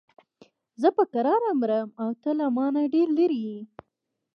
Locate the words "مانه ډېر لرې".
2.55-3.39